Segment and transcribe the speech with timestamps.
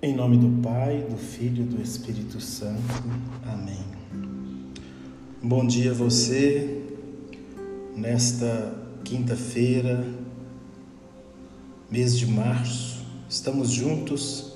[0.00, 3.02] Em nome do Pai, do Filho e do Espírito Santo.
[3.44, 3.84] Amém.
[5.42, 6.84] Bom dia a você
[7.96, 10.06] nesta quinta-feira,
[11.90, 13.04] mês de março.
[13.28, 14.52] Estamos juntos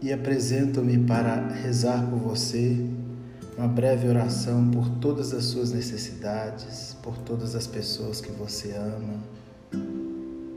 [0.00, 2.86] e apresento-me para rezar por você
[3.56, 9.18] uma breve oração por todas as suas necessidades, por todas as pessoas que você ama,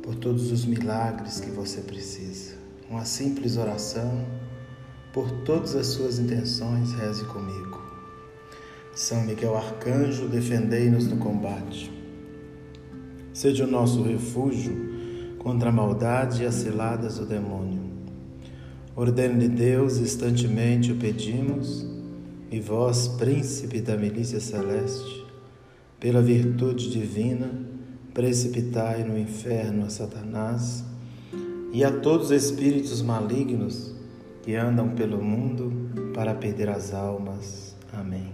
[0.02, 2.56] por todos os milagres que você precisa.
[2.90, 4.26] Uma simples oração
[5.14, 7.82] por todas as suas intenções, reze comigo.
[8.94, 11.92] São Miguel Arcanjo, defendei-nos no combate.
[13.34, 17.82] Seja o nosso refúgio contra a maldade e as ciladas do demônio.
[18.96, 21.86] Ordene de Deus, instantemente o pedimos
[22.52, 25.26] e vós, príncipe da milícia celeste,
[26.00, 27.50] pela virtude divina,
[28.14, 30.84] precipitai no inferno a Satanás
[31.72, 33.94] e a todos os espíritos malignos
[34.44, 35.72] que andam pelo mundo
[36.14, 37.76] para perder as almas.
[37.94, 38.32] Amém.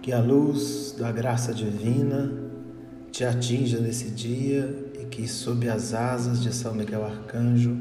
[0.00, 2.32] Que a luz da graça divina
[3.10, 7.76] te atinja nesse dia e que, sob as asas de São Miguel Arcanjo,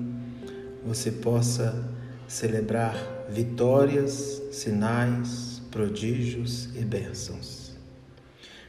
[0.85, 1.87] você possa
[2.27, 2.95] celebrar
[3.29, 7.66] vitórias, sinais, prodígios e bênçãos.